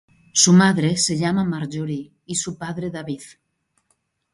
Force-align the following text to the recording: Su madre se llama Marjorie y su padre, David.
Su 0.33 0.51
madre 0.51 0.97
se 0.97 1.15
llama 1.15 1.43
Marjorie 1.45 2.11
y 2.25 2.33
su 2.33 2.57
padre, 2.57 2.89
David. 2.89 3.21